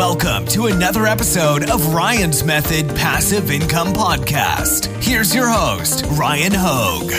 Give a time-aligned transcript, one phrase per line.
[0.00, 4.86] Welcome to another episode of Ryan's Method Passive Income Podcast.
[5.04, 7.12] Here's your host, Ryan Hogue.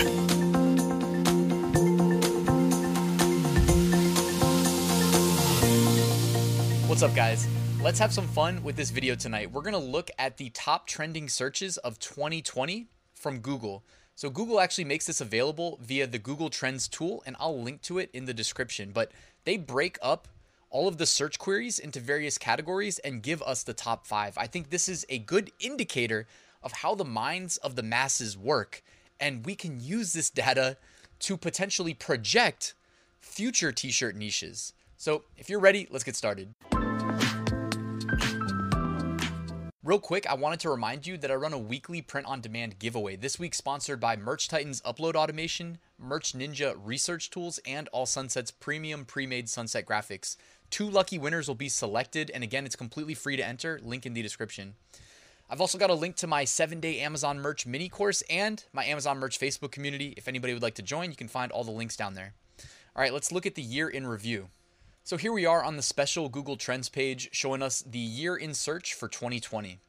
[6.90, 7.48] What's up, guys?
[7.84, 9.52] Let's have some fun with this video tonight.
[9.52, 13.84] We're going to look at the top trending searches of 2020 from Google.
[14.16, 17.99] So, Google actually makes this available via the Google Trends tool, and I'll link to
[17.99, 18.90] it in the description.
[18.91, 19.12] But
[19.43, 20.27] they break up
[20.71, 24.38] all of the search queries into various categories and give us the top five.
[24.38, 26.25] I think this is a good indicator
[26.63, 28.81] of how the minds of the masses work.
[29.20, 30.77] And we can use this data
[31.20, 32.73] to potentially project
[33.20, 34.73] future t shirt niches.
[34.98, 36.54] So if you're ready, let's get started.
[39.91, 42.79] Real quick, I wanted to remind you that I run a weekly print on demand
[42.79, 43.17] giveaway.
[43.17, 48.51] This week, sponsored by Merch Titans Upload Automation, Merch Ninja Research Tools, and All Sunset's
[48.51, 50.37] premium pre made sunset graphics.
[50.69, 53.81] Two lucky winners will be selected, and again, it's completely free to enter.
[53.84, 54.75] Link in the description.
[55.49, 58.85] I've also got a link to my seven day Amazon merch mini course and my
[58.85, 60.13] Amazon merch Facebook community.
[60.15, 62.34] If anybody would like to join, you can find all the links down there.
[62.95, 64.47] All right, let's look at the year in review.
[65.03, 68.53] So here we are on the special Google Trends page showing us the year in
[68.53, 69.80] search for 2020.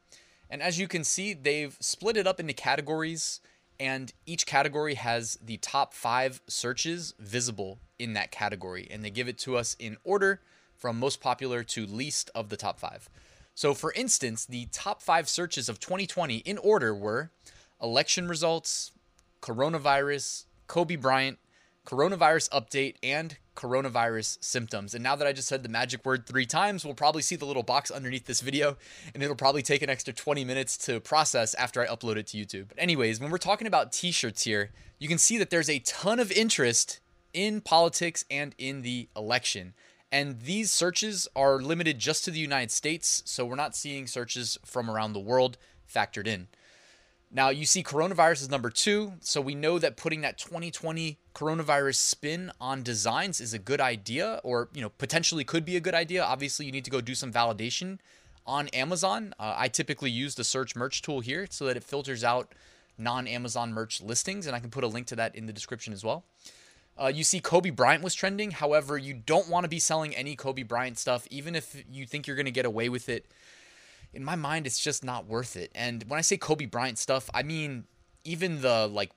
[0.48, 3.40] And as you can see, they've split it up into categories,
[3.78, 8.88] and each category has the top five searches visible in that category.
[8.90, 10.40] And they give it to us in order
[10.76, 13.10] from most popular to least of the top five.
[13.54, 17.30] So, for instance, the top five searches of 2020 in order were
[17.82, 18.92] election results,
[19.42, 21.38] coronavirus, Kobe Bryant,
[21.86, 24.94] coronavirus update, and coronavirus symptoms.
[24.94, 27.44] And now that I just said the magic word three times, we'll probably see the
[27.44, 28.76] little box underneath this video,
[29.14, 32.38] and it'll probably take an extra 20 minutes to process after I upload it to
[32.38, 32.68] YouTube.
[32.68, 35.80] But, anyways, when we're talking about t shirts here, you can see that there's a
[35.80, 37.00] ton of interest
[37.32, 39.74] in politics and in the election.
[40.10, 44.58] And these searches are limited just to the United States, so we're not seeing searches
[44.64, 45.56] from around the world
[45.92, 46.48] factored in.
[47.34, 51.94] Now, you see coronavirus is number two, so we know that putting that 2020 coronavirus
[51.94, 55.94] spin on designs is a good idea, or you know potentially could be a good
[55.94, 56.22] idea.
[56.22, 57.98] Obviously, you need to go do some validation
[58.46, 59.34] on Amazon.
[59.38, 62.52] Uh, I typically use the search merch tool here so that it filters out
[62.98, 66.04] non-Amazon merch listings, and I can put a link to that in the description as
[66.04, 66.24] well.
[67.00, 68.50] Uh, you see Kobe Bryant was trending.
[68.50, 72.26] However, you don't want to be selling any Kobe Bryant stuff, even if you think
[72.26, 73.24] you're going to get away with it.
[74.12, 75.70] In my mind, it's just not worth it.
[75.74, 77.84] And when I say Kobe Bryant stuff, I mean
[78.24, 79.10] even the like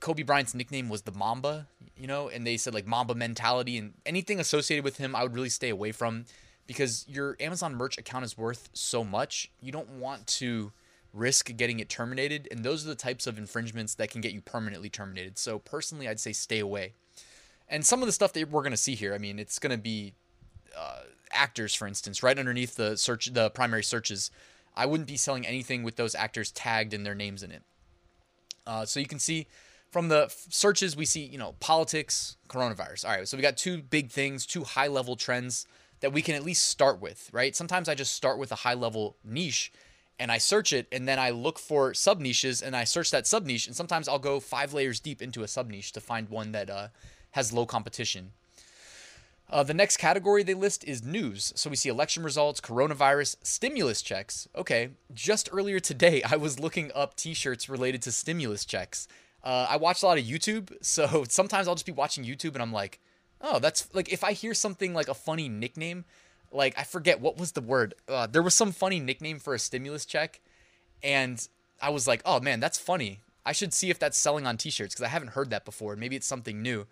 [0.00, 3.94] Kobe Bryant's nickname was the Mamba, you know, and they said like Mamba mentality and
[4.04, 6.24] anything associated with him, I would really stay away from
[6.66, 9.50] because your Amazon merch account is worth so much.
[9.60, 10.72] You don't want to
[11.14, 14.40] risk getting it terminated, and those are the types of infringements that can get you
[14.40, 15.38] permanently terminated.
[15.38, 16.92] So personally, I'd say stay away.
[17.68, 19.72] And some of the stuff that we're going to see here, I mean, it's going
[19.72, 20.14] to be
[20.76, 21.00] uh,
[21.32, 24.30] actors, for instance, right underneath the search, the primary searches.
[24.76, 27.62] I wouldn't be selling anything with those actors tagged and their names in it.
[28.66, 29.46] Uh, so you can see
[29.90, 33.04] from the searches, we see, you know, politics, coronavirus.
[33.04, 35.66] All right, so we got two big things, two high level trends
[36.00, 37.56] that we can at least start with, right?
[37.56, 39.72] Sometimes I just start with a high level niche
[40.18, 43.26] and I search it and then I look for sub niches and I search that
[43.26, 46.28] sub niche and sometimes I'll go five layers deep into a sub niche to find
[46.28, 46.88] one that uh,
[47.32, 48.32] has low competition.
[49.50, 51.52] Uh, the next category they list is news.
[51.56, 54.46] So we see election results, coronavirus, stimulus checks.
[54.54, 59.08] Okay, just earlier today, I was looking up t shirts related to stimulus checks.
[59.42, 62.62] Uh, I watch a lot of YouTube, so sometimes I'll just be watching YouTube and
[62.62, 63.00] I'm like,
[63.40, 66.04] oh, that's like if I hear something like a funny nickname,
[66.52, 67.94] like I forget what was the word.
[68.06, 70.40] Uh, there was some funny nickname for a stimulus check,
[71.02, 71.46] and
[71.80, 73.20] I was like, oh man, that's funny.
[73.46, 75.96] I should see if that's selling on t shirts because I haven't heard that before.
[75.96, 76.86] Maybe it's something new.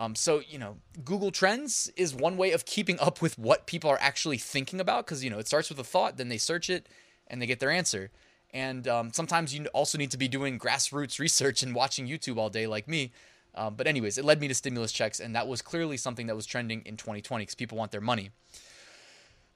[0.00, 3.90] Um, so, you know, Google Trends is one way of keeping up with what people
[3.90, 6.70] are actually thinking about because, you know, it starts with a thought, then they search
[6.70, 6.88] it
[7.26, 8.10] and they get their answer.
[8.54, 12.48] And um, sometimes you also need to be doing grassroots research and watching YouTube all
[12.48, 13.12] day, like me.
[13.54, 16.36] Um, but, anyways, it led me to stimulus checks, and that was clearly something that
[16.36, 18.30] was trending in 2020 because people want their money.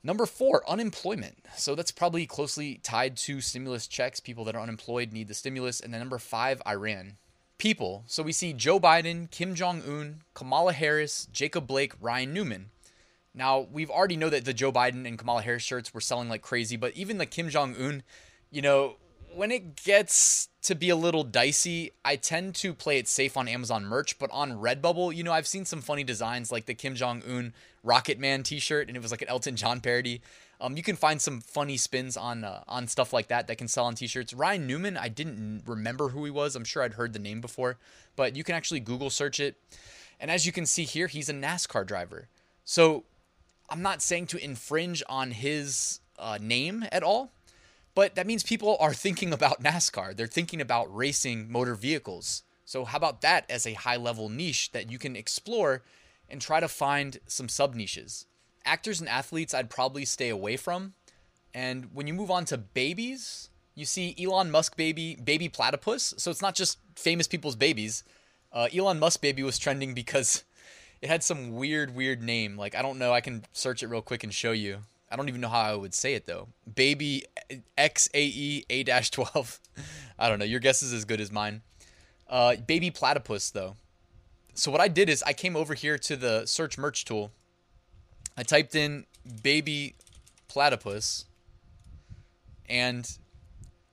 [0.03, 1.39] Number four, unemployment.
[1.57, 4.21] So that's probably closely tied to stimulus checks.
[4.21, 5.81] People that are unemployed need the stimulus.
[5.81, 7.17] And then number five, Iran
[7.59, 8.05] people.
[8.07, 12.71] So we see Joe Biden, Kim Jong un, Kamala Harris, Jacob Blake, Ryan Newman.
[13.35, 16.43] Now, we've already know that the Joe Biden and Kamala Harris shirts were selling like
[16.43, 18.03] crazy, but even the Kim Jong Un,
[18.51, 18.97] you know,
[19.35, 23.49] when it gets to be a little dicey, I tend to play it safe on
[23.49, 26.95] Amazon merch, but on Redbubble, you know, I've seen some funny designs like the Kim
[26.95, 27.53] Jong Un
[27.83, 30.23] Rocket Man T-shirt, and it was like an Elton John parody.
[30.65, 33.69] Um, you can find some funny spins on uh, on stuff like that that can
[33.69, 34.33] sell on T-shirts.
[34.33, 36.57] Ryan Newman, I didn't remember who he was.
[36.57, 37.77] I'm sure I'd heard the name before,
[38.17, 39.57] but you can actually Google search it.
[40.19, 42.29] And as you can see here, he's a NASCAR driver.
[42.65, 43.05] So
[43.69, 47.31] I'm not saying to infringe on his uh, name at all,
[47.95, 50.17] but that means people are thinking about NASCAR.
[50.17, 52.43] They're thinking about racing motor vehicles.
[52.65, 55.83] So, how about that as a high level niche that you can explore
[56.27, 58.25] and try to find some sub niches?
[58.65, 60.95] Actors and athletes, I'd probably stay away from.
[61.53, 66.15] And when you move on to babies, you see Elon Musk baby, baby platypus.
[66.17, 68.05] So, it's not just famous people's babies.
[68.53, 70.45] Uh, Elon Musk baby was trending because
[71.03, 72.57] it had some weird, weird name.
[72.57, 73.13] Like, I don't know.
[73.13, 74.79] I can search it real quick and show you.
[75.11, 76.49] I don't even know how I would say it though.
[76.75, 77.25] Baby
[77.79, 79.61] XAE A 12.
[80.19, 80.45] I don't know.
[80.45, 81.63] Your guess is as good as mine.
[82.29, 83.77] Uh, baby platypus though.
[84.55, 87.31] So what I did is I came over here to the search merch tool.
[88.37, 89.07] I typed in
[89.43, 89.95] baby
[90.49, 91.27] platypus
[92.69, 93.19] and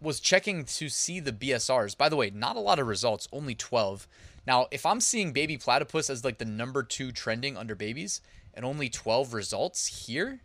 [0.02, 1.98] was checking to see the BSRs.
[1.98, 4.08] By the way, not a lot of results, only 12.
[4.48, 8.22] Now, if I'm seeing baby platypus as like the number two trending under babies
[8.54, 10.42] and only 12 results here,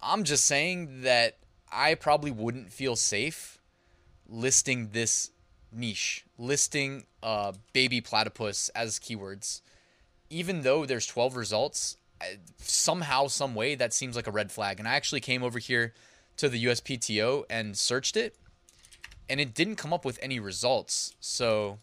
[0.00, 1.38] I'm just saying that
[1.72, 3.58] I probably wouldn't feel safe
[4.28, 5.30] listing this
[5.72, 9.60] niche, listing uh, baby platypus as keywords.
[10.30, 11.96] Even though there's 12 results,
[12.58, 14.78] somehow, some way, that seems like a red flag.
[14.78, 15.94] And I actually came over here
[16.36, 18.36] to the USPTO and searched it,
[19.28, 21.14] and it didn't come up with any results.
[21.20, 21.78] So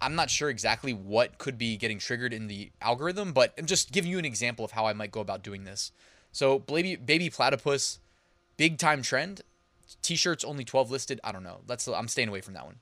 [0.00, 3.92] I'm not sure exactly what could be getting triggered in the algorithm, but I'm just
[3.92, 5.92] giving you an example of how I might go about doing this.
[6.32, 7.98] So baby baby platypus,
[8.56, 9.42] big time trend.
[10.02, 11.20] T-shirts only 12 listed.
[11.22, 11.60] I don't know.
[11.66, 12.76] That's I'm staying away from that one.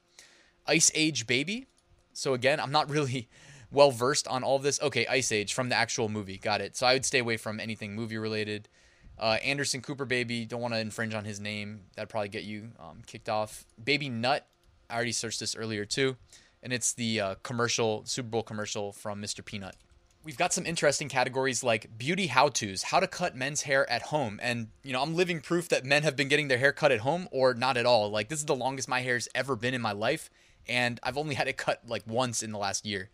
[0.66, 1.66] Ice Age Baby.
[2.12, 3.28] So again, I'm not really
[3.74, 4.80] well versed on all of this.
[4.80, 6.38] Okay, Ice Age from the actual movie.
[6.38, 6.76] Got it.
[6.76, 8.68] So I would stay away from anything movie related.
[9.18, 10.44] Uh, Anderson Cooper Baby.
[10.44, 11.82] Don't want to infringe on his name.
[11.96, 13.64] That'd probably get you um, kicked off.
[13.82, 14.46] Baby Nut.
[14.88, 16.16] I already searched this earlier too,
[16.62, 19.44] and it's the uh, commercial Super Bowl commercial from Mr.
[19.44, 19.76] Peanut
[20.24, 24.02] we've got some interesting categories like beauty how to's, how to cut men's hair at
[24.02, 24.40] home.
[24.42, 27.00] And, you know, I'm living proof that men have been getting their hair cut at
[27.00, 28.10] home or not at all.
[28.10, 30.30] Like, this is the longest my hair's ever been in my life.
[30.66, 33.10] And I've only had it cut like once in the last year.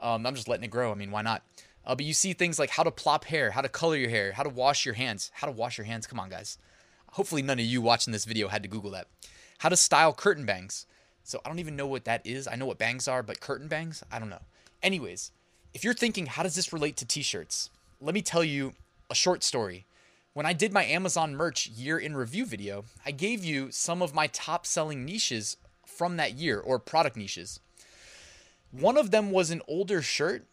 [0.00, 0.90] Um, I'm just letting it grow.
[0.90, 1.42] I mean, why not?
[1.86, 4.32] Uh, but you see things like how to plop hair, how to color your hair,
[4.32, 6.06] how to wash your hands, how to wash your hands.
[6.06, 6.58] Come on, guys.
[7.12, 9.06] Hopefully, none of you watching this video had to Google that.
[9.58, 10.86] How to style curtain bangs.
[11.22, 12.46] So I don't even know what that is.
[12.46, 14.42] I know what bangs are, but curtain bangs, I don't know.
[14.82, 15.30] Anyways,
[15.72, 17.70] if you're thinking, how does this relate to t shirts?
[18.00, 18.74] Let me tell you
[19.10, 19.86] a short story.
[20.34, 24.14] When I did my Amazon merch year in review video, I gave you some of
[24.14, 25.56] my top selling niches
[25.86, 27.60] from that year or product niches.
[28.78, 30.46] One of them was an older shirt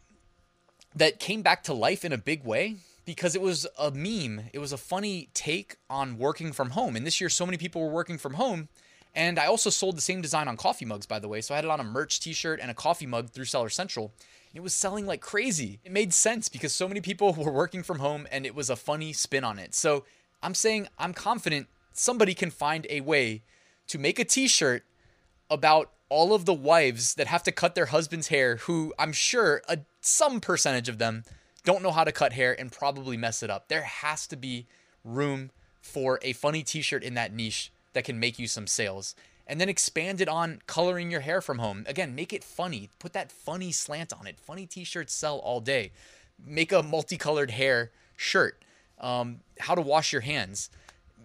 [0.96, 4.44] that came back to life in a big way because it was a meme.
[4.54, 6.96] It was a funny take on working from home.
[6.96, 8.70] And this year, so many people were working from home.
[9.16, 11.42] And I also sold the same design on coffee mugs, by the way.
[11.42, 13.70] So I had it on a merch t shirt and a coffee mug through Seller
[13.70, 14.14] Central.
[14.54, 15.80] It was selling like crazy.
[15.84, 18.76] It made sense because so many people were working from home and it was a
[18.76, 19.74] funny spin on it.
[19.74, 20.06] So
[20.44, 23.42] I'm saying I'm confident somebody can find a way
[23.88, 24.84] to make a t shirt
[25.50, 29.62] about all of the wives that have to cut their husband's hair, who I'm sure
[29.70, 31.24] a, some percentage of them
[31.64, 33.70] don't know how to cut hair and probably mess it up.
[33.70, 34.68] There has to be
[35.06, 35.52] room
[35.82, 39.16] for a funny t shirt in that niche that can make you some sales
[39.48, 41.86] and then expand it on coloring your hair from home.
[41.88, 42.90] Again, make it funny.
[43.00, 44.38] Put that funny slant on it.
[44.40, 45.92] Funny t-shirts sell all day.
[46.46, 48.64] Make a multicolored hair shirt.
[49.00, 50.70] Um, how to wash your hands.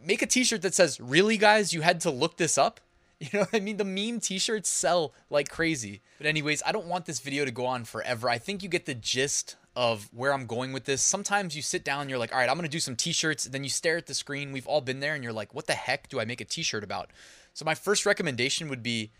[0.05, 2.81] Make a t-shirt that says, "Really, guys, you had to look this up."
[3.21, 3.79] You know what I mean?
[3.79, 6.03] The meme t-shirts sell like crazy.
[6.19, 8.29] But anyways, I don't want this video to go on forever.
[8.29, 11.03] I think you get the gist of where I'm going with this.
[11.03, 13.13] Sometimes you sit down and you're like, all right, I'm going to do some t
[13.13, 13.45] shirts.
[13.45, 14.53] Then you stare at the screen.
[14.53, 16.63] We've all been there and you're like, what the heck do I make a t
[16.63, 17.11] shirt about?
[17.55, 19.11] So my first recommendation would be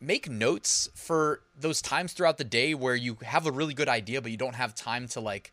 [0.00, 4.22] make notes for those times throughout the day where you have a really good idea
[4.22, 5.52] but you don't have time to like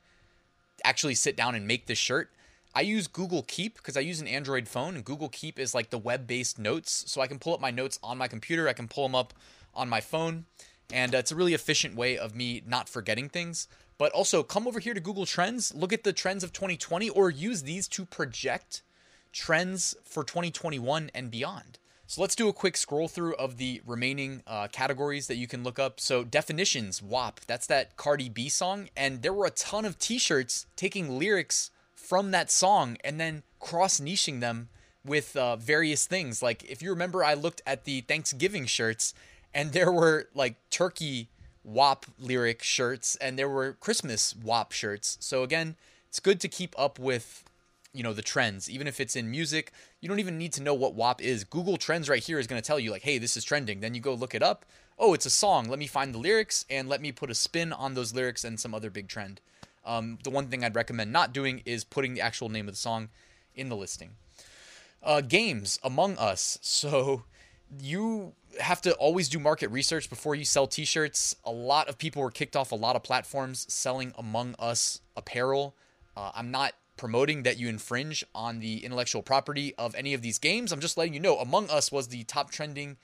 [0.86, 2.32] actually sit down and make the shirt.
[2.78, 5.90] I use Google Keep because I use an Android phone and Google Keep is like
[5.90, 8.88] the web-based notes so I can pull up my notes on my computer, I can
[8.88, 9.34] pull them up
[9.74, 10.46] on my phone
[10.94, 13.68] and uh, it's a really efficient way of me not forgetting things.
[13.98, 17.32] But also come over here to Google Trends, look at the trends of 2020 or
[17.32, 18.84] use these to project
[19.34, 21.80] trends for 2021 and beyond.
[22.06, 25.64] So let's do a quick scroll through of the remaining uh, categories that you can
[25.64, 26.00] look up.
[26.00, 30.68] So definitions, WAP, that's that Cardi B song, and there were a ton of T-shirts
[30.76, 31.72] taking lyrics
[32.08, 34.70] from that song and then cross niching them
[35.04, 36.42] with uh, various things.
[36.42, 39.14] Like if you remember, I looked at the Thanksgiving shirts,
[39.54, 41.28] and there were like turkey
[41.66, 45.18] WAP lyric shirts, and there were Christmas WAP shirts.
[45.20, 45.76] So again,
[46.08, 47.44] it's good to keep up with
[47.92, 48.70] you know the trends.
[48.70, 51.44] Even if it's in music you don't even need to know what WAP is.
[51.44, 53.82] Google Trends right here is going to tell you like hey this is trending.
[53.82, 54.66] Then you go look it up.
[54.98, 55.68] Oh it's a song.
[55.68, 58.60] Let me find the lyrics and let me put a spin on those lyrics and
[58.60, 59.42] some other big trend
[59.88, 62.79] um, the one thing I'd recommend not doing is putting the actual name of the
[62.79, 63.10] song
[63.56, 64.12] in the listing
[65.01, 67.24] uh, games Among Us so
[67.82, 72.22] you have to always do market research before you sell t-shirts a lot of people
[72.22, 75.75] were kicked off a lot of platforms selling Among Us apparel
[76.15, 80.39] uh, I'm not promoting that you infringe on the intellectual property of any of these
[80.39, 80.72] games.
[80.72, 82.98] I'm just letting you know Among Us was the top trending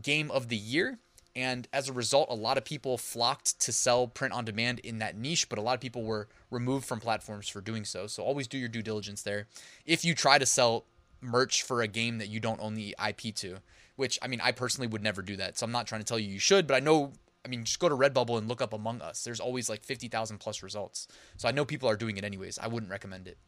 [0.00, 0.98] game of the year.
[1.36, 4.98] And as a result, a lot of people flocked to sell print on demand in
[4.98, 8.06] that niche, but a lot of people were removed from platforms for doing so.
[8.06, 9.46] So always do your due diligence there.
[9.86, 10.84] If you try to sell
[11.20, 13.58] merch for a game that you don't own the IP to,
[13.96, 15.58] which I mean, I personally would never do that.
[15.58, 17.12] So I'm not trying to tell you you should, but I know
[17.44, 19.24] I mean, just go to Redbubble and look up Among Us.
[19.24, 21.08] There's always like 50,000 plus results.
[21.36, 22.58] So I know people are doing it anyways.
[22.58, 23.38] I wouldn't recommend it.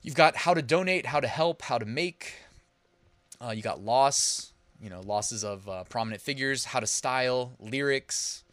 [0.00, 2.34] You've got how to donate, how to help, how to make.
[3.44, 8.44] Uh, you got loss, you know, losses of uh, prominent figures, how to style, lyrics.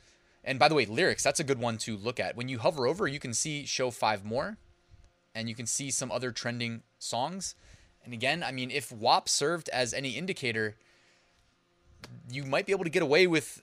[0.43, 2.35] And by the way, lyrics, that's a good one to look at.
[2.35, 4.57] When you hover over, you can see show five more
[5.33, 7.55] and you can see some other trending songs.
[8.03, 10.75] And again, I mean, if WAP served as any indicator,
[12.31, 13.61] you might be able to get away with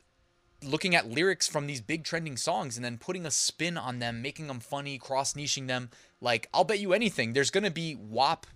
[0.63, 4.23] looking at lyrics from these big trending songs and then putting a spin on them,
[4.23, 5.91] making them funny, cross niching them.
[6.21, 8.47] Like, I'll bet you anything, there's going to be WAP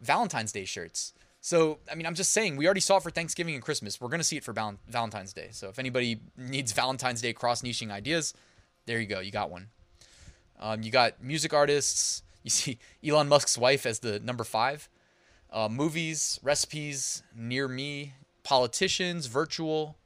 [0.00, 1.12] Valentine's Day shirts.
[1.44, 4.00] So, I mean, I'm just saying, we already saw it for Thanksgiving and Christmas.
[4.00, 5.48] We're going to see it for val- Valentine's Day.
[5.50, 8.32] So, if anybody needs Valentine's Day cross niching ideas,
[8.86, 9.20] there you go.
[9.20, 9.68] You got one.
[10.58, 12.22] Um, you got music artists.
[12.44, 14.88] You see Elon Musk's wife as the number five.
[15.52, 19.98] Uh, movies, recipes, near me, politicians, virtual,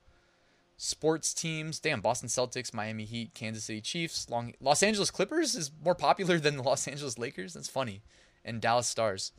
[0.76, 1.78] sports teams.
[1.78, 6.40] Damn, Boston Celtics, Miami Heat, Kansas City Chiefs, Long, Los Angeles Clippers is more popular
[6.40, 7.54] than the Los Angeles Lakers.
[7.54, 8.02] That's funny.
[8.44, 9.30] And Dallas Stars.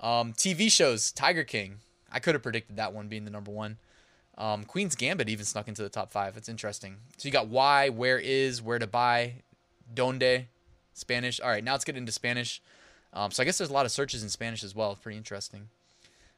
[0.00, 1.78] Um, TV shows, Tiger King.
[2.10, 3.78] I could have predicted that one being the number one.
[4.36, 6.36] Um, Queen's Gambit even snuck into the top five.
[6.36, 6.98] It's interesting.
[7.16, 9.42] So you got why, where is, where to buy,
[9.92, 10.46] donde,
[10.94, 11.40] Spanish.
[11.40, 12.62] All right, now let's get into Spanish.
[13.12, 14.94] Um, so I guess there's a lot of searches in Spanish as well.
[14.94, 15.68] Pretty interesting.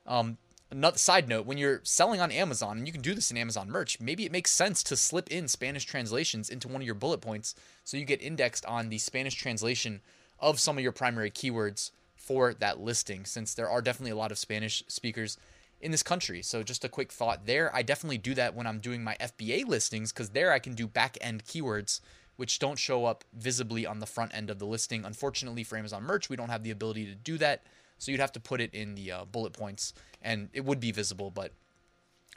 [0.06, 0.38] Um,
[0.70, 3.70] another side note when you're selling on Amazon, and you can do this in Amazon
[3.70, 7.20] merch, maybe it makes sense to slip in Spanish translations into one of your bullet
[7.20, 10.00] points so you get indexed on the Spanish translation
[10.38, 11.90] of some of your primary keywords
[12.30, 15.36] for that listing, since there are definitely a lot of Spanish speakers
[15.80, 16.42] in this country.
[16.42, 17.74] So, just a quick thought there.
[17.74, 20.86] I definitely do that when I'm doing my FBA listings because there I can do
[20.86, 21.98] back end keywords
[22.36, 25.04] which don't show up visibly on the front end of the listing.
[25.04, 27.64] Unfortunately, for Amazon merch, we don't have the ability to do that.
[27.98, 30.92] So you'd have to put it in the uh, bullet points and it would be
[30.92, 31.52] visible, but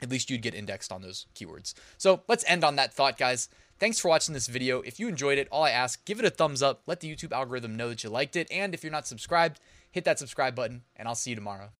[0.02, 1.72] at least you'd get indexed on those keywords.
[1.96, 3.48] So let's end on that thought, guys.
[3.78, 4.82] Thanks for watching this video.
[4.82, 7.32] If you enjoyed it, all I ask, give it a thumbs up, let the YouTube
[7.32, 9.58] algorithm know that you liked it, and if you're not subscribed,
[9.94, 11.70] hit that subscribe button, and I'll see you tomorrow.